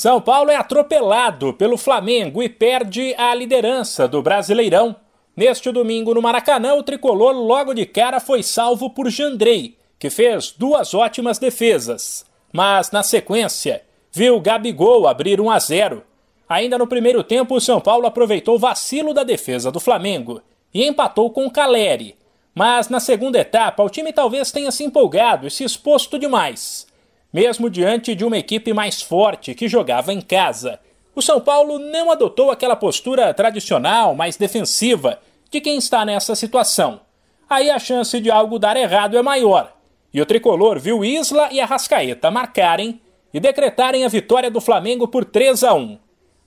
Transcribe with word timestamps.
São 0.00 0.18
Paulo 0.18 0.50
é 0.50 0.56
atropelado 0.56 1.52
pelo 1.52 1.76
Flamengo 1.76 2.42
e 2.42 2.48
perde 2.48 3.14
a 3.18 3.34
liderança 3.34 4.08
do 4.08 4.22
Brasileirão. 4.22 4.96
Neste 5.36 5.70
domingo 5.70 6.14
no 6.14 6.22
Maracanã, 6.22 6.72
o 6.72 6.82
tricolor 6.82 7.34
logo 7.34 7.74
de 7.74 7.84
cara 7.84 8.18
foi 8.18 8.42
salvo 8.42 8.88
por 8.88 9.10
Jandrei, 9.10 9.76
que 9.98 10.08
fez 10.08 10.54
duas 10.56 10.94
ótimas 10.94 11.38
defesas. 11.38 12.24
Mas 12.50 12.90
na 12.90 13.02
sequência, 13.02 13.82
viu 14.10 14.40
Gabigol 14.40 15.06
abrir 15.06 15.38
1 15.38 15.50
a 15.50 15.58
0. 15.58 16.02
Ainda 16.48 16.78
no 16.78 16.86
primeiro 16.86 17.22
tempo, 17.22 17.54
o 17.54 17.60
São 17.60 17.78
Paulo 17.78 18.06
aproveitou 18.06 18.54
o 18.54 18.58
vacilo 18.58 19.12
da 19.12 19.22
defesa 19.22 19.70
do 19.70 19.78
Flamengo 19.78 20.40
e 20.72 20.82
empatou 20.82 21.28
com 21.28 21.50
Caleri. 21.50 22.16
Mas 22.54 22.88
na 22.88 23.00
segunda 23.00 23.38
etapa, 23.38 23.82
o 23.82 23.90
time 23.90 24.14
talvez 24.14 24.50
tenha 24.50 24.70
se 24.70 24.82
empolgado 24.82 25.46
e 25.46 25.50
se 25.50 25.62
exposto 25.62 26.18
demais 26.18 26.88
mesmo 27.32 27.70
diante 27.70 28.14
de 28.14 28.24
uma 28.24 28.38
equipe 28.38 28.72
mais 28.72 29.00
forte 29.00 29.54
que 29.54 29.68
jogava 29.68 30.12
em 30.12 30.20
casa. 30.20 30.80
O 31.14 31.22
São 31.22 31.40
Paulo 31.40 31.78
não 31.78 32.10
adotou 32.10 32.50
aquela 32.50 32.76
postura 32.76 33.32
tradicional, 33.34 34.14
mais 34.14 34.36
defensiva, 34.36 35.18
de 35.50 35.60
quem 35.60 35.78
está 35.78 36.04
nessa 36.04 36.34
situação. 36.34 37.00
Aí 37.48 37.70
a 37.70 37.78
chance 37.78 38.20
de 38.20 38.30
algo 38.30 38.58
dar 38.58 38.76
errado 38.76 39.16
é 39.16 39.22
maior. 39.22 39.76
E 40.12 40.20
o 40.20 40.26
tricolor 40.26 40.78
viu 40.78 41.04
Isla 41.04 41.48
e 41.52 41.60
Arrascaeta 41.60 42.30
marcarem 42.30 43.00
e 43.32 43.38
decretarem 43.38 44.04
a 44.04 44.08
vitória 44.08 44.50
do 44.50 44.60
Flamengo 44.60 45.06
por 45.06 45.24
3 45.24 45.64
a 45.64 45.74
1. 45.74 45.98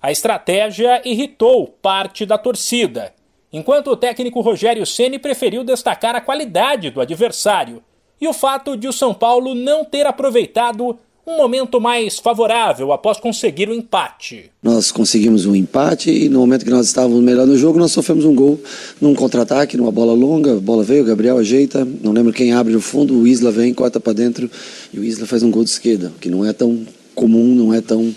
A 0.02 0.12
estratégia 0.12 1.02
irritou 1.06 1.68
parte 1.82 2.26
da 2.26 2.38
torcida, 2.38 3.14
enquanto 3.54 3.88
o 3.88 3.96
técnico 3.96 4.42
Rogério 4.42 4.86
Ceni 4.86 5.18
preferiu 5.18 5.64
destacar 5.64 6.14
a 6.16 6.22
qualidade 6.22 6.90
do 6.90 7.00
adversário 7.00 7.82
e 8.24 8.28
o 8.28 8.32
fato 8.32 8.78
de 8.78 8.88
o 8.88 8.94
São 8.94 9.14
Paulo 9.14 9.54
não 9.54 9.84
ter 9.84 10.06
aproveitado 10.06 10.98
um 11.28 11.36
momento 11.36 11.82
mais 11.82 12.20
favorável 12.20 12.94
após 12.94 13.20
conseguir 13.20 13.68
o 13.68 13.74
empate. 13.74 14.50
Nós 14.62 14.94
conseguimos 14.94 15.46
um 15.46 15.54
empate 15.54 16.10
e 16.10 16.30
no 16.30 16.40
momento 16.40 16.64
que 16.64 16.72
nós 16.72 16.86
estávamos 16.86 17.22
melhor 17.22 17.46
no 17.46 17.58
jogo, 17.58 17.78
nós 17.78 17.92
sofremos 17.92 18.24
um 18.24 18.34
gol 18.34 18.58
num 19.02 19.14
contra-ataque, 19.14 19.76
numa 19.76 19.92
bola 19.92 20.14
longa, 20.14 20.56
a 20.56 20.60
bola 20.60 20.84
veio, 20.84 21.04
o 21.04 21.06
Gabriel 21.06 21.38
ajeita, 21.38 21.86
não 22.02 22.14
lembro 22.14 22.32
quem 22.32 22.54
abre 22.54 22.72
no 22.72 22.80
fundo, 22.80 23.14
o 23.14 23.28
Isla 23.28 23.52
vem, 23.52 23.74
corta 23.74 24.00
para 24.00 24.14
dentro 24.14 24.50
e 24.94 25.00
o 25.00 25.04
Isla 25.04 25.28
faz 25.28 25.44
um 25.44 25.52
gol 25.52 25.66
de 25.66 25.72
esquerda, 25.72 26.14
que 26.22 26.30
não 26.30 26.46
é 26.46 26.54
tão 26.54 26.80
comum, 27.14 27.54
não 27.54 27.74
é 27.74 27.82
tão 27.82 28.16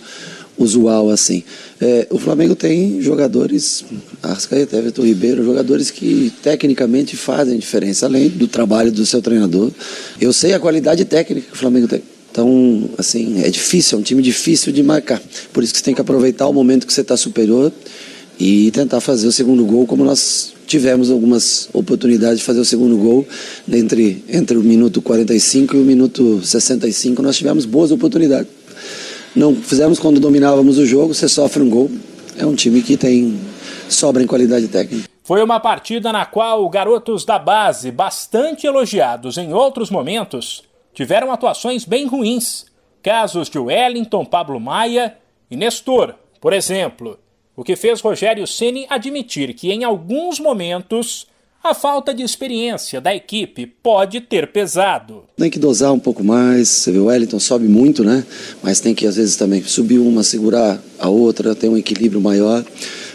usual 0.59 1.11
assim. 1.11 1.43
É, 1.81 2.07
o 2.11 2.19
Flamengo 2.19 2.55
tem 2.55 3.01
jogadores, 3.01 3.85
Arrascaeta, 4.23 4.77
Everton 4.77 5.03
Ribeiro, 5.03 5.45
jogadores 5.45 5.91
que 5.91 6.33
tecnicamente 6.43 7.17
fazem 7.17 7.59
diferença, 7.59 8.07
além 8.07 8.29
do 8.29 8.49
trabalho 8.49 8.91
do 8.91 9.05
seu 9.05 9.21
treinador. 9.21 9.71
Eu 10.21 10.33
sei 10.33 10.55
a 10.55 10.61
qualidade 10.61 11.05
técnica 11.05 11.49
que 11.49 11.55
o 11.55 11.59
Flamengo 11.59 11.89
tem. 11.89 12.03
Então, 12.31 12.91
assim, 12.99 13.43
é 13.43 13.51
difícil, 13.51 13.97
é 13.97 14.01
um 14.01 14.05
time 14.05 14.21
difícil 14.21 14.71
de 14.71 14.83
marcar. 14.83 15.23
Por 15.53 15.65
isso 15.65 15.73
que 15.73 15.79
você 15.79 15.85
tem 15.85 15.95
que 15.95 16.01
aproveitar 16.01 16.47
o 16.47 16.53
momento 16.53 16.87
que 16.87 16.93
você 16.93 17.01
está 17.01 17.17
superior 17.17 17.73
e 18.39 18.71
tentar 18.73 19.01
fazer 19.01 19.27
o 19.27 19.33
segundo 19.33 19.65
gol, 19.65 19.87
como 19.87 20.05
nós 20.05 20.53
tivemos 20.67 21.11
algumas 21.11 21.69
oportunidades 21.73 22.41
de 22.41 22.45
fazer 22.45 22.61
o 22.61 22.65
segundo 22.65 22.97
gol 22.99 23.27
entre, 23.73 24.23
entre 24.29 24.59
o 24.59 24.63
minuto 24.63 25.01
45 25.01 25.77
e 25.77 25.81
o 25.81 25.85
minuto 25.85 26.41
65. 26.45 27.23
Nós 27.23 27.37
tivemos 27.37 27.65
boas 27.65 27.91
oportunidades 27.91 28.49
não 29.37 29.55
fizemos 29.55 29.99
quando 29.99 30.19
dominávamos 30.19 30.79
o 30.79 30.87
jogo, 30.87 31.15
você 31.15 31.29
sofre 31.29 31.63
um 31.63 31.69
gol. 31.69 31.91
É 32.39 32.47
um 32.47 32.55
time 32.55 32.83
que 32.83 32.97
tem 32.97 33.39
sobra 33.89 34.23
em 34.23 34.27
qualidade 34.27 34.67
técnica. 34.69 35.09
Foi 35.23 35.43
uma 35.43 35.61
partida 35.61 36.13
na 36.13 36.25
qual 36.25 36.69
garotos 36.69 37.25
da 37.25 37.39
base, 37.39 37.91
bastante 37.91 38.67
elogiados 38.67 39.37
em 39.37 39.53
outros 39.53 39.91
momentos, 39.91 40.63
tiveram 40.95 41.31
atuações 41.31 41.85
bem 41.85 42.07
ruins. 42.07 42.67
Casos 43.03 43.49
de 43.49 43.59
Wellington, 43.59 44.25
Pablo 44.25 44.59
Maia 44.59 45.17
e 45.51 45.57
Nestor, 45.57 46.15
por 46.41 46.53
exemplo. 46.53 47.19
O 47.55 47.63
que 47.63 47.77
fez 47.77 48.01
Rogério 48.01 48.47
Ceni 48.47 48.87
admitir 48.89 49.55
que 49.55 49.71
em 49.71 49.85
alguns 49.85 50.41
momentos 50.41 51.27
a 51.71 51.75
falta 51.75 52.15
de 52.15 52.23
experiência 52.23 53.01
da 53.01 53.15
equipe 53.15 53.67
pode 53.67 54.21
ter 54.21 54.53
pesado. 54.53 55.25
Tem 55.37 55.51
que 55.51 55.59
dosar 55.59 55.93
um 55.93 55.99
pouco 55.99 56.23
mais. 56.23 56.69
Você 56.69 56.93
vê 56.93 56.99
o 56.99 57.07
Wellington 57.07 57.41
sobe 57.41 57.67
muito, 57.67 58.05
né? 58.05 58.25
Mas 58.63 58.81
tem 58.81 58.95
que 58.95 59.07
às 59.07 59.17
vezes 59.17 59.37
também 59.37 59.63
subir 59.63 59.99
uma, 59.99 60.23
segurar 60.23 60.81
a 60.99 61.09
outra, 61.09 61.55
ter 61.55 61.69
um 61.69 61.77
equilíbrio 61.77 62.21
maior. 62.21 62.65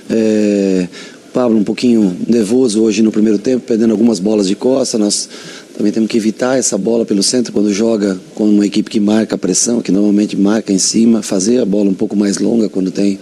É... 0.09 0.87
Pablo 1.33 1.57
um 1.57 1.63
pouquinho 1.63 2.17
nervoso 2.27 2.83
hoje 2.83 3.01
no 3.01 3.09
primeiro 3.09 3.39
tempo, 3.39 3.65
perdendo 3.65 3.91
algumas 3.91 4.19
bolas 4.19 4.49
de 4.49 4.55
costa. 4.55 4.97
Nós 4.97 5.29
também 5.77 5.91
temos 5.91 6.09
que 6.09 6.17
evitar 6.17 6.57
essa 6.59 6.77
bola 6.77 7.05
pelo 7.05 7.23
centro 7.23 7.53
quando 7.53 7.71
joga 7.71 8.19
com 8.35 8.43
uma 8.43 8.65
equipe 8.65 8.89
que 8.89 8.99
marca 8.99 9.35
a 9.35 9.37
pressão, 9.37 9.81
que 9.81 9.93
normalmente 9.93 10.35
marca 10.35 10.73
em 10.73 10.77
cima, 10.77 11.21
fazer 11.21 11.59
a 11.59 11.65
bola 11.65 11.89
um 11.89 11.93
pouco 11.93 12.17
mais 12.17 12.37
longa 12.37 12.67
quando 12.67 12.91
tem 12.91 13.17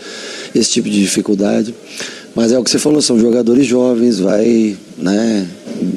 esse 0.55 0.71
tipo 0.71 0.89
de 0.89 0.99
dificuldade. 0.99 1.75
Mas 2.35 2.51
é 2.51 2.59
o 2.59 2.63
que 2.63 2.69
você 2.69 2.79
falou, 2.79 3.01
são 3.01 3.19
jogadores 3.19 3.65
jovens, 3.65 4.19
vai, 4.19 4.77
né? 4.97 5.47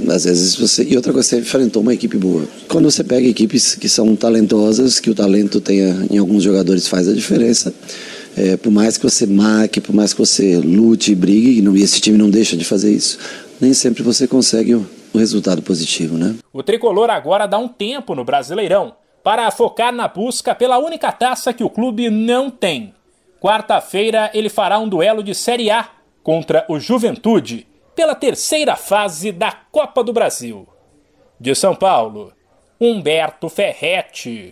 Às 0.08 0.24
vezes 0.24 0.56
você. 0.56 0.84
E 0.84 0.96
outra 0.96 1.12
coisa, 1.12 1.28
você 1.28 1.38
enfrentou 1.38 1.82
uma 1.82 1.94
equipe 1.94 2.16
boa. 2.16 2.44
Quando 2.68 2.90
você 2.90 3.04
pega 3.04 3.26
equipes 3.26 3.74
que 3.74 3.88
são 3.88 4.14
talentosas, 4.16 4.98
que 4.98 5.10
o 5.10 5.14
talento 5.14 5.60
tenha 5.60 6.06
em 6.10 6.18
alguns 6.18 6.42
jogadores 6.42 6.88
faz 6.88 7.08
a 7.08 7.12
diferença. 7.12 7.72
É, 8.34 8.56
por 8.56 8.70
mais 8.70 8.96
que 8.96 9.04
você 9.04 9.26
marque, 9.26 9.78
por 9.78 9.94
mais 9.94 10.14
que 10.14 10.18
você 10.18 10.56
lute 10.56 11.14
brigue, 11.14 11.58
e, 11.58 11.62
não, 11.62 11.76
e 11.76 11.82
esse 11.82 12.00
time 12.00 12.16
não 12.16 12.30
deixa 12.30 12.56
de 12.56 12.64
fazer 12.64 12.90
isso, 12.90 13.18
nem 13.60 13.74
sempre 13.74 14.02
você 14.02 14.26
consegue 14.26 14.74
o, 14.74 14.86
o 15.12 15.18
resultado 15.18 15.60
positivo, 15.60 16.16
né? 16.16 16.36
O 16.50 16.62
tricolor 16.62 17.10
agora 17.10 17.46
dá 17.46 17.58
um 17.58 17.68
tempo 17.68 18.14
no 18.14 18.24
Brasileirão 18.24 18.94
para 19.22 19.50
focar 19.50 19.92
na 19.92 20.08
busca 20.08 20.54
pela 20.54 20.78
única 20.78 21.12
taça 21.12 21.52
que 21.52 21.62
o 21.62 21.68
clube 21.68 22.08
não 22.08 22.50
tem. 22.50 22.94
Quarta-feira 23.40 24.30
ele 24.32 24.48
fará 24.48 24.78
um 24.78 24.88
duelo 24.88 25.22
de 25.22 25.34
Série 25.34 25.70
A 25.70 25.88
contra 26.22 26.64
o 26.68 26.78
Juventude 26.78 27.66
pela 27.94 28.14
terceira 28.14 28.76
fase 28.76 29.32
da 29.32 29.52
Copa 29.52 30.02
do 30.02 30.12
Brasil. 30.12 30.66
De 31.38 31.54
São 31.54 31.74
Paulo, 31.74 32.32
Humberto 32.80 33.48
Ferretti. 33.48 34.50